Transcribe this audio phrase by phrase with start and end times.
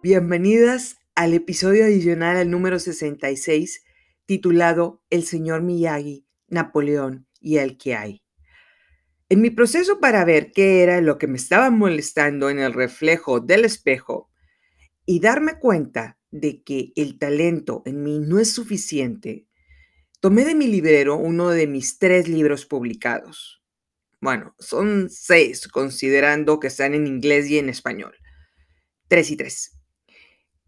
[0.00, 3.82] Bienvenidas al episodio adicional al número 66
[4.26, 8.22] titulado El señor Miyagi, Napoleón y el que hay.
[9.28, 13.40] En mi proceso para ver qué era lo que me estaba molestando en el reflejo
[13.40, 14.30] del espejo
[15.04, 19.48] y darme cuenta de que el talento en mí no es suficiente,
[20.20, 23.64] tomé de mi librero uno de mis tres libros publicados.
[24.20, 28.14] Bueno, son seis considerando que están en inglés y en español.
[29.08, 29.77] Tres y tres.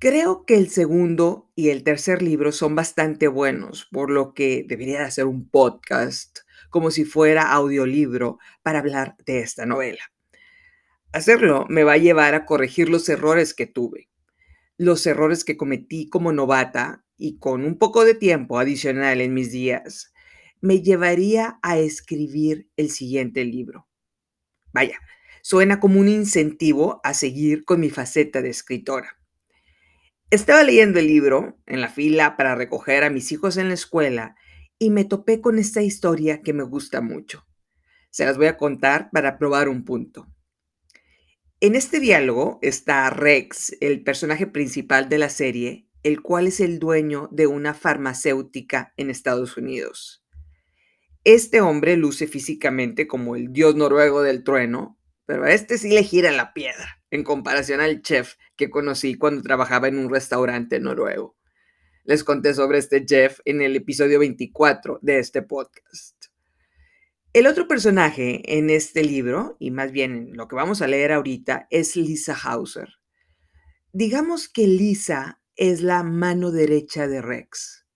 [0.00, 5.04] Creo que el segundo y el tercer libro son bastante buenos, por lo que debería
[5.04, 6.38] hacer un podcast
[6.70, 10.00] como si fuera audiolibro para hablar de esta novela.
[11.12, 14.08] Hacerlo me va a llevar a corregir los errores que tuve,
[14.78, 19.52] los errores que cometí como novata y con un poco de tiempo adicional en mis
[19.52, 20.14] días,
[20.62, 23.86] me llevaría a escribir el siguiente libro.
[24.72, 24.98] Vaya,
[25.42, 29.19] suena como un incentivo a seguir con mi faceta de escritora.
[30.30, 34.36] Estaba leyendo el libro en la fila para recoger a mis hijos en la escuela
[34.78, 37.48] y me topé con esta historia que me gusta mucho.
[38.10, 40.28] Se las voy a contar para probar un punto.
[41.58, 46.78] En este diálogo está Rex, el personaje principal de la serie, el cual es el
[46.78, 50.24] dueño de una farmacéutica en Estados Unidos.
[51.24, 56.04] Este hombre luce físicamente como el dios noruego del trueno, pero a este sí le
[56.04, 61.36] gira la piedra en comparación al chef que conocí cuando trabajaba en un restaurante noruego.
[62.04, 66.26] Les conté sobre este chef en el episodio 24 de este podcast.
[67.32, 71.12] El otro personaje en este libro, y más bien en lo que vamos a leer
[71.12, 72.88] ahorita, es Lisa Hauser.
[73.92, 77.86] Digamos que Lisa es la mano derecha de Rex.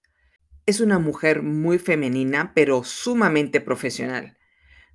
[0.66, 4.38] Es una mujer muy femenina, pero sumamente profesional.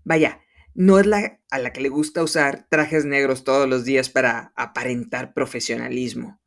[0.04, 0.42] Vaya,
[0.74, 4.54] no es la a la que le gusta usar trajes negros todos los días para
[4.56, 6.40] aparentar profesionalismo.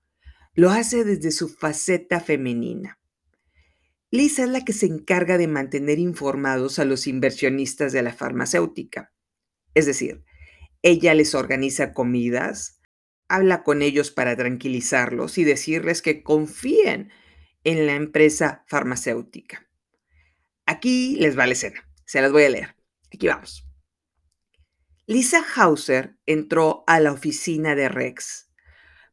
[0.55, 2.99] Lo hace desde su faceta femenina.
[4.11, 9.13] Lisa es la que se encarga de mantener informados a los inversionistas de la farmacéutica.
[9.75, 10.23] Es decir,
[10.83, 12.81] ella les organiza comidas,
[13.29, 17.11] habla con ellos para tranquilizarlos y decirles que confíen
[17.65, 19.67] en la empresa farmacéutica.
[20.67, 21.89] Aquí les va la escena.
[22.05, 22.77] Se las voy a leer.
[23.11, 23.72] Aquí vamos.
[25.13, 28.49] Lisa Hauser entró a la oficina de Rex.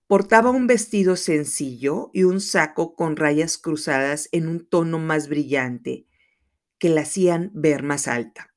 [0.08, 6.08] Portaba un vestido sencillo y un saco con rayas cruzadas en un tono más brillante
[6.78, 8.56] que la hacían ver más alta.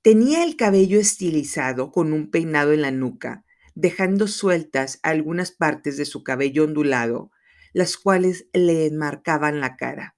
[0.00, 3.44] Tenía el cabello estilizado con un peinado en la nuca,
[3.74, 7.32] dejando sueltas algunas partes de su cabello ondulado,
[7.74, 10.16] las cuales le enmarcaban la cara.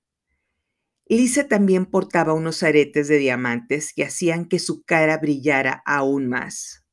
[1.06, 6.84] Lisa también portaba unos aretes de diamantes que hacían que su cara brillara aún más.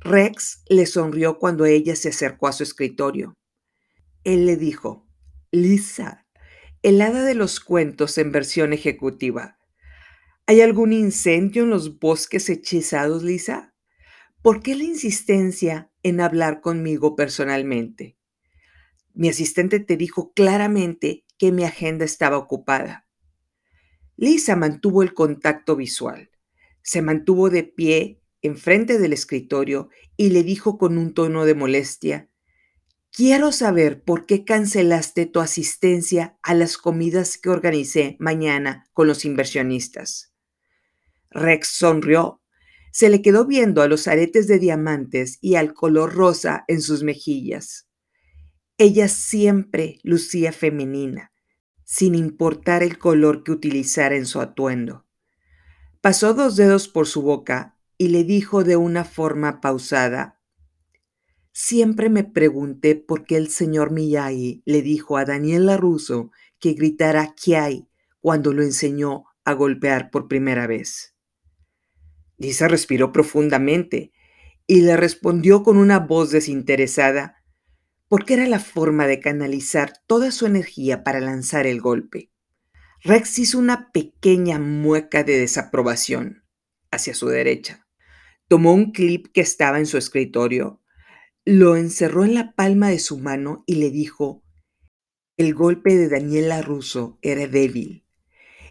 [0.00, 3.34] Rex le sonrió cuando ella se acercó a su escritorio.
[4.24, 5.06] Él le dijo,
[5.50, 6.26] Lisa,
[6.82, 9.58] el hada de los cuentos en versión ejecutiva.
[10.46, 13.74] ¿Hay algún incendio en los bosques hechizados, Lisa?
[14.42, 18.18] ¿Por qué la insistencia en hablar conmigo personalmente?
[19.14, 23.06] Mi asistente te dijo claramente que mi agenda estaba ocupada.
[24.16, 26.30] Lisa mantuvo el contacto visual.
[26.80, 32.30] Se mantuvo de pie enfrente del escritorio y le dijo con un tono de molestia,
[33.10, 39.26] Quiero saber por qué cancelaste tu asistencia a las comidas que organicé mañana con los
[39.26, 40.32] inversionistas.
[41.28, 42.40] Rex sonrió.
[42.90, 47.02] Se le quedó viendo a los aretes de diamantes y al color rosa en sus
[47.02, 47.86] mejillas.
[48.78, 51.33] Ella siempre lucía femenina,
[51.94, 55.06] sin importar el color que utilizara en su atuendo.
[56.00, 60.40] Pasó dos dedos por su boca y le dijo de una forma pausada,
[61.52, 67.32] Siempre me pregunté por qué el señor Miyagi le dijo a Daniel LaRusso que gritara
[67.36, 67.88] Kiai
[68.20, 71.14] cuando lo enseñó a golpear por primera vez.
[72.38, 74.10] Lisa respiró profundamente
[74.66, 77.43] y le respondió con una voz desinteresada
[78.14, 82.30] porque era la forma de canalizar toda su energía para lanzar el golpe.
[83.02, 86.44] Rex hizo una pequeña mueca de desaprobación
[86.92, 87.88] hacia su derecha.
[88.46, 90.80] Tomó un clip que estaba en su escritorio,
[91.44, 94.44] lo encerró en la palma de su mano y le dijo,
[95.36, 98.06] el golpe de Daniela Russo era débil.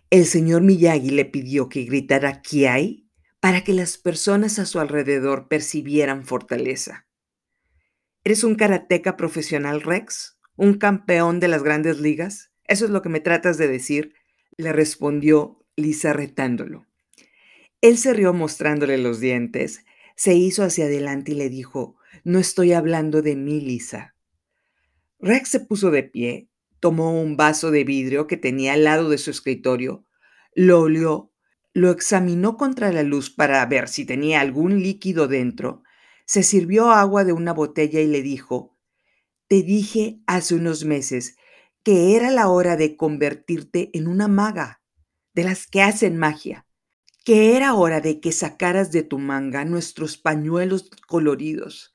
[0.10, 3.10] El señor Miyagi le pidió que gritara Kiai
[3.42, 7.07] para que las personas a su alrededor percibieran fortaleza.
[8.25, 10.37] ¿Eres un karateca profesional, Rex?
[10.55, 12.51] ¿Un campeón de las grandes ligas?
[12.63, 14.13] ¿Eso es lo que me tratas de decir?
[14.55, 16.87] Le respondió Lisa retándolo.
[17.81, 19.83] Él se rió mostrándole los dientes,
[20.15, 24.15] se hizo hacia adelante y le dijo, no estoy hablando de mí, Lisa.
[25.19, 26.47] Rex se puso de pie,
[26.79, 30.05] tomó un vaso de vidrio que tenía al lado de su escritorio,
[30.55, 31.33] lo olió,
[31.73, 35.83] lo examinó contra la luz para ver si tenía algún líquido dentro,
[36.25, 38.77] se sirvió agua de una botella y le dijo,
[39.47, 41.35] Te dije hace unos meses
[41.83, 44.81] que era la hora de convertirte en una maga,
[45.33, 46.65] de las que hacen magia,
[47.25, 51.93] que era hora de que sacaras de tu manga nuestros pañuelos coloridos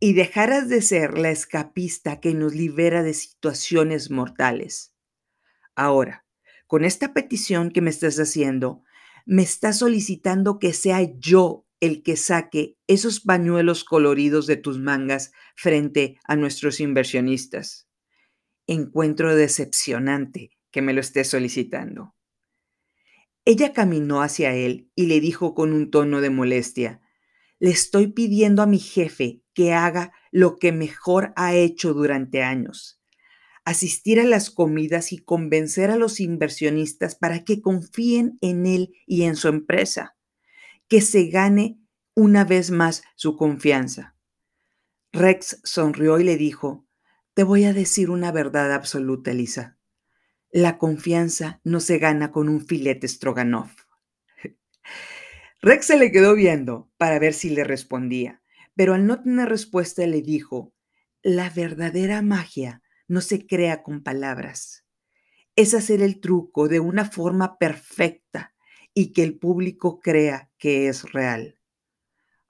[0.00, 4.94] y dejaras de ser la escapista que nos libera de situaciones mortales.
[5.74, 6.24] Ahora,
[6.66, 8.82] con esta petición que me estás haciendo,
[9.26, 15.32] me estás solicitando que sea yo el que saque esos pañuelos coloridos de tus mangas
[15.56, 17.88] frente a nuestros inversionistas.
[18.66, 22.14] Encuentro decepcionante que me lo estés solicitando.
[23.44, 27.00] Ella caminó hacia él y le dijo con un tono de molestia,
[27.58, 33.00] le estoy pidiendo a mi jefe que haga lo que mejor ha hecho durante años,
[33.64, 39.22] asistir a las comidas y convencer a los inversionistas para que confíen en él y
[39.22, 40.16] en su empresa,
[40.90, 41.78] que se gane
[42.16, 44.16] una vez más su confianza.
[45.12, 46.84] Rex sonrió y le dijo,
[47.32, 49.78] te voy a decir una verdad absoluta, Elisa.
[50.50, 53.72] La confianza no se gana con un filete stroganoff.
[55.62, 58.42] Rex se le quedó viendo para ver si le respondía,
[58.74, 60.74] pero al no tener respuesta le dijo,
[61.22, 64.84] la verdadera magia no se crea con palabras.
[65.54, 68.56] Es hacer el truco de una forma perfecta
[68.92, 71.58] y que el público crea que es real.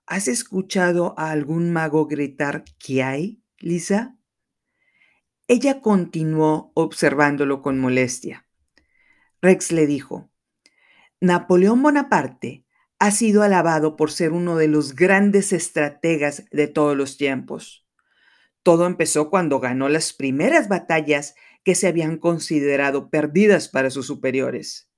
[0.04, 4.18] ¿Has escuchado a algún mago gritar ¿qué hay, Lisa?
[5.48, 8.46] Ella continuó observándolo con molestia.
[9.40, 10.30] Rex le dijo,
[11.20, 12.66] Napoleón Bonaparte
[12.98, 17.86] ha sido alabado por ser uno de los grandes estrategas de todos los tiempos.
[18.62, 21.34] Todo empezó cuando ganó las primeras batallas
[21.64, 24.89] que se habían considerado perdidas para sus superiores.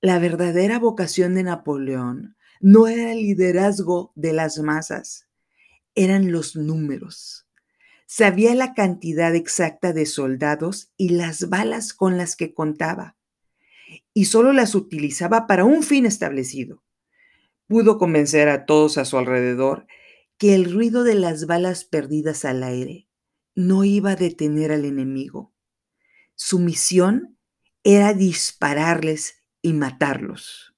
[0.00, 5.28] La verdadera vocación de Napoleón no era el liderazgo de las masas,
[5.94, 7.46] eran los números.
[8.06, 13.16] Sabía la cantidad exacta de soldados y las balas con las que contaba,
[14.14, 16.82] y solo las utilizaba para un fin establecido
[17.68, 19.86] pudo convencer a todos a su alrededor
[20.38, 23.08] que el ruido de las balas perdidas al aire
[23.54, 25.52] no iba a detener al enemigo.
[26.34, 27.36] Su misión
[27.84, 30.74] era dispararles y matarlos.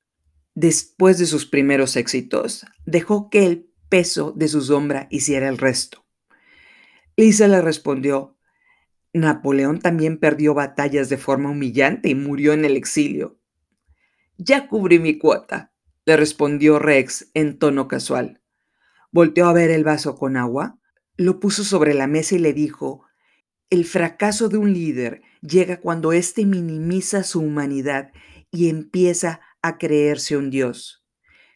[0.54, 6.04] Después de sus primeros éxitos, dejó que el peso de su sombra hiciera el resto.
[7.16, 8.36] Lisa le respondió,
[9.12, 13.38] Napoleón también perdió batallas de forma humillante y murió en el exilio.
[14.38, 15.72] Ya cubrí mi cuota,
[16.06, 18.40] le respondió Rex en tono casual.
[19.12, 20.78] Volteó a ver el vaso con agua,
[21.16, 23.04] lo puso sobre la mesa y le dijo,
[23.68, 28.12] el fracaso de un líder llega cuando éste minimiza su humanidad
[28.50, 31.04] y empieza a creerse un dios.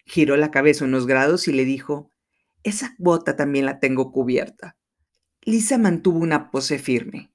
[0.07, 2.11] Giró la cabeza unos grados y le dijo,
[2.63, 4.77] esa bota también la tengo cubierta.
[5.43, 7.33] Lisa mantuvo una pose firme.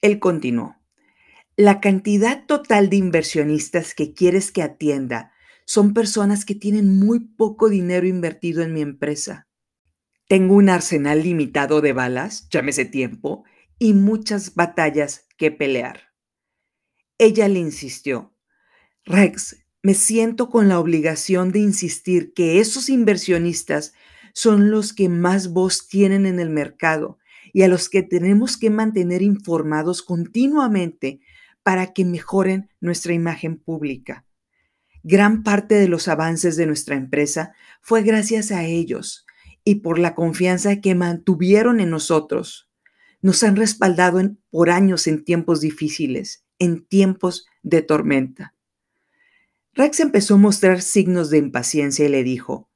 [0.00, 0.76] Él continuó.
[1.56, 5.32] La cantidad total de inversionistas que quieres que atienda
[5.66, 9.46] son personas que tienen muy poco dinero invertido en mi empresa.
[10.26, 13.44] Tengo un arsenal limitado de balas, llámese tiempo,
[13.78, 16.12] y muchas batallas que pelear.
[17.18, 18.34] Ella le insistió,
[19.06, 23.94] Rex, me siento con la obligación de insistir que esos inversionistas
[24.34, 27.18] son los que más voz tienen en el mercado
[27.52, 31.20] y a los que tenemos que mantener informados continuamente
[31.62, 34.26] para que mejoren nuestra imagen pública.
[35.02, 39.26] Gran parte de los avances de nuestra empresa fue gracias a ellos
[39.64, 42.68] y por la confianza que mantuvieron en nosotros.
[43.22, 48.54] Nos han respaldado por años en tiempos difíciles, en tiempos de tormenta.
[49.74, 52.70] Rex empezó a mostrar signos de impaciencia y le dijo,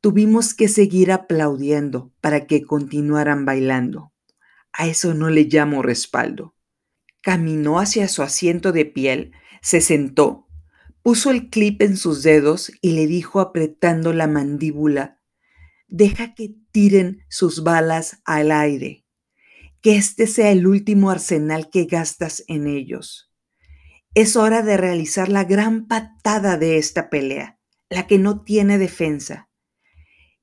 [0.00, 4.12] tuvimos que seguir aplaudiendo para que continuaran bailando.
[4.72, 6.54] A eso no le llamo respaldo.
[7.22, 10.46] Caminó hacia su asiento de piel, se sentó
[11.02, 15.18] Puso el clip en sus dedos y le dijo apretando la mandíbula,
[15.88, 19.06] deja que tiren sus balas al aire,
[19.80, 23.29] que este sea el último arsenal que gastas en ellos.
[24.12, 29.48] Es hora de realizar la gran patada de esta pelea, la que no tiene defensa.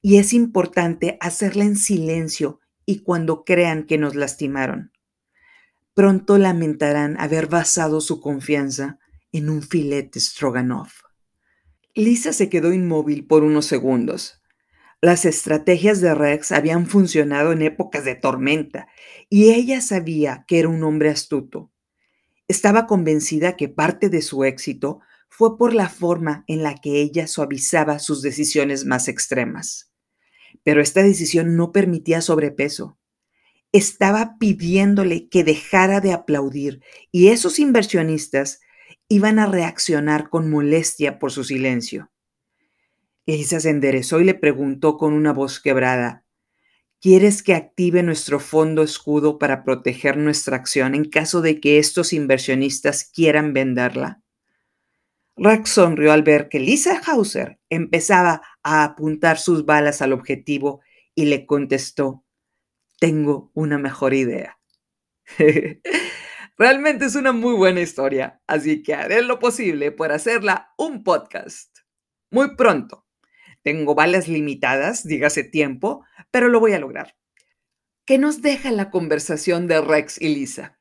[0.02, 4.94] Y es importante hacerla en silencio y cuando crean que nos lastimaron.
[5.94, 9.00] Pronto lamentarán haber basado su confianza
[9.34, 11.02] en un filete stroganoff.
[11.94, 14.42] Lisa se quedó inmóvil por unos segundos.
[15.02, 18.88] Las estrategias de Rex habían funcionado en épocas de tormenta
[19.30, 21.74] y ella sabía que era un hombre astuto.
[22.48, 27.27] Estaba convencida que parte de su éxito fue por la forma en la que ella
[27.27, 29.92] suavizaba sus decisiones más extremas.
[30.63, 32.98] Pero esta decisión no permitía sobrepeso.
[33.74, 38.62] Estaba pidiéndole que dejara de aplaudir y esos inversionistas
[39.10, 42.12] iban a reaccionar con molestia por su silencio.
[43.25, 46.24] Elisa se enderezó y le preguntó con una voz quebrada,
[47.00, 52.12] ¿Quieres que active nuestro fondo escudo para proteger nuestra acción en caso de que estos
[52.12, 54.24] inversionistas quieran venderla?
[55.36, 60.82] Rex sonrió al ver que Lisa Hauser empezaba a apuntar sus balas al objetivo
[61.13, 62.25] y le contestó,
[63.00, 64.60] tengo una mejor idea.
[66.58, 71.77] Realmente es una muy buena historia, así que haré lo posible por hacerla un podcast.
[72.32, 73.07] Muy pronto.
[73.64, 77.16] Tengo balas limitadas, dígase tiempo, pero lo voy a lograr.
[78.06, 80.80] ¿Qué nos deja la conversación de Rex y Lisa?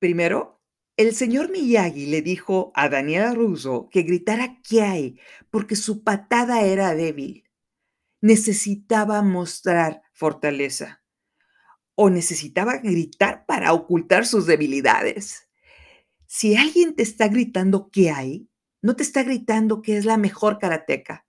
[0.00, 0.60] Primero,
[0.96, 5.20] el señor Miyagi le dijo a Daniela Russo que gritara ¿qué hay?
[5.50, 7.48] porque su patada era débil.
[8.20, 11.02] Necesitaba mostrar fortaleza
[11.94, 15.48] o necesitaba gritar para ocultar sus debilidades.
[16.26, 18.48] Si alguien te está gritando ¿qué hay?
[18.80, 21.26] No te está gritando que es la mejor karateca.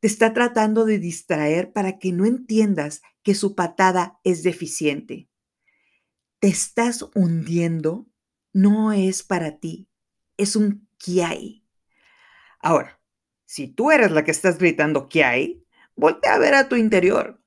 [0.00, 5.28] Te está tratando de distraer para que no entiendas que su patada es deficiente.
[6.38, 8.06] Te estás hundiendo
[8.52, 9.88] no es para ti,
[10.36, 10.88] es un
[11.22, 11.62] hay.
[12.60, 13.00] Ahora,
[13.44, 17.42] si tú eres la que estás gritando hay, voltea a ver a tu interior.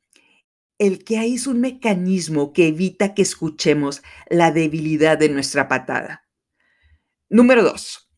[0.77, 6.27] El hay es un mecanismo que evita que escuchemos la debilidad de nuestra patada.
[7.27, 8.09] Número dos.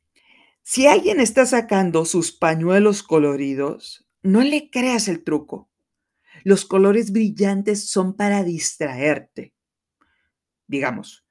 [0.61, 5.69] Si alguien está sacando sus pañuelos coloridos, no le creas el truco.
[6.43, 9.53] Los colores brillantes son para distraerte.
[10.67, 11.25] Digamos,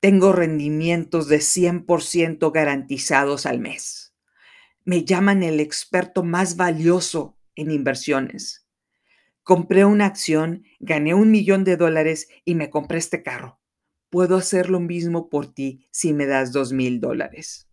[0.00, 4.14] tengo rendimientos de 100% garantizados al mes.
[4.84, 8.66] Me llaman el experto más valioso en inversiones.
[9.42, 13.60] Compré una acción, gané un millón de dólares y me compré este carro.
[14.08, 17.68] Puedo hacer lo mismo por ti si me das dos mil dólares.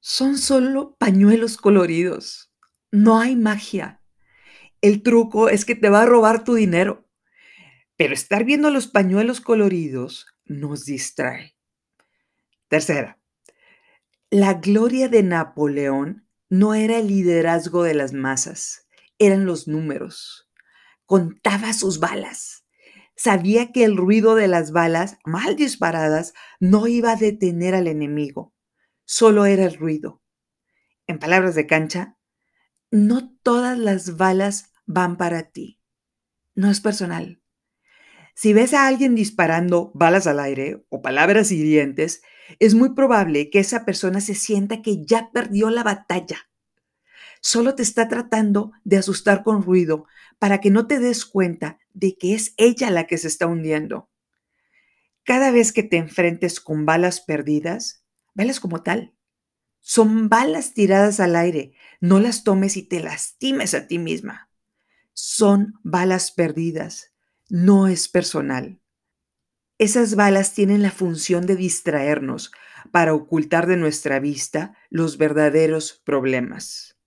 [0.00, 2.52] Son solo pañuelos coloridos.
[2.96, 4.00] No hay magia.
[4.80, 7.06] El truco es que te va a robar tu dinero.
[7.98, 11.58] Pero estar viendo los pañuelos coloridos nos distrae.
[12.68, 13.20] Tercera,
[14.30, 18.88] la gloria de Napoleón no era el liderazgo de las masas,
[19.18, 20.50] eran los números.
[21.04, 22.64] Contaba sus balas.
[23.14, 28.54] Sabía que el ruido de las balas mal disparadas no iba a detener al enemigo,
[29.04, 30.22] solo era el ruido.
[31.06, 32.15] En palabras de cancha,
[32.90, 35.80] no todas las balas van para ti.
[36.54, 37.40] No es personal.
[38.34, 42.22] Si ves a alguien disparando balas al aire o palabras hirientes,
[42.58, 46.50] es muy probable que esa persona se sienta que ya perdió la batalla.
[47.40, 50.06] Solo te está tratando de asustar con ruido
[50.38, 54.10] para que no te des cuenta de que es ella la que se está hundiendo.
[55.24, 59.15] Cada vez que te enfrentes con balas perdidas, velas como tal.
[59.88, 61.72] Son balas tiradas al aire.
[62.00, 64.50] No las tomes y te lastimes a ti misma.
[65.12, 67.12] Son balas perdidas.
[67.48, 68.80] No es personal.
[69.78, 72.50] Esas balas tienen la función de distraernos
[72.90, 76.98] para ocultar de nuestra vista los verdaderos problemas.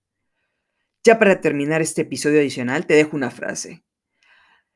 [1.04, 3.84] Ya para terminar este episodio adicional, te dejo una frase.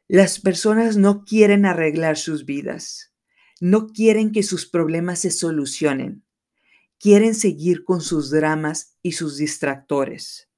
[0.09, 3.15] Las personas no quieren arreglar sus vidas,
[3.63, 6.24] no quieren que sus problemas se solucionen,
[6.99, 10.49] quieren seguir con sus dramas y sus distractores,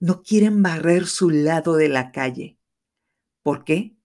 [0.00, 2.58] no quieren barrer su lado de la calle.
[3.42, 3.96] ¿Por qué?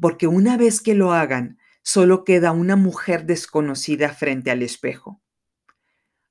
[0.00, 5.22] Porque una vez que lo hagan, solo queda una mujer desconocida frente al espejo.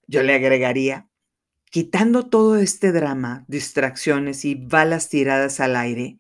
[0.08, 1.10] Yo le agregaría,
[1.70, 6.20] quitando todo este drama, distracciones y balas tiradas al aire,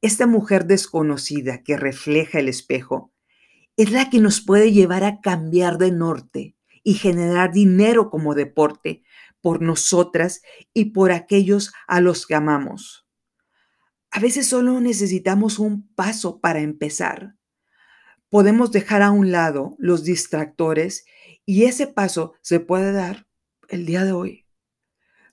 [0.00, 3.12] esta mujer desconocida que refleja el espejo
[3.76, 9.02] es la que nos puede llevar a cambiar de norte y generar dinero como deporte
[9.40, 13.06] por nosotras y por aquellos a los que amamos.
[14.10, 17.36] A veces solo necesitamos un paso para empezar
[18.30, 21.04] podemos dejar a un lado los distractores
[21.44, 23.26] y ese paso se puede dar
[23.68, 24.46] el día de hoy.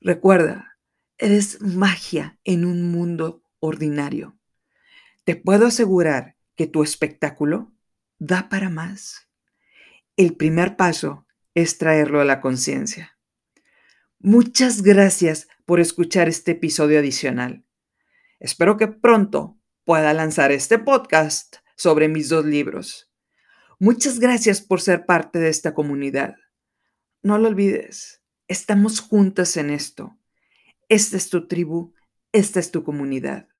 [0.01, 0.77] Recuerda,
[1.17, 4.37] eres magia en un mundo ordinario.
[5.23, 7.71] Te puedo asegurar que tu espectáculo
[8.17, 9.29] da para más.
[10.15, 11.26] El primer paso
[11.57, 13.17] es traerlo a la conciencia.
[14.19, 17.65] Muchas gracias por escuchar este episodio adicional.
[18.39, 23.11] Espero que pronto pueda lanzar este podcast sobre mis dos libros.
[23.79, 26.35] Muchas gracias por ser parte de esta comunidad.
[27.23, 30.15] No lo olvides, estamos juntas en esto.
[30.89, 31.95] Esta es tu tribu,
[32.33, 33.47] esta es tu comunidad.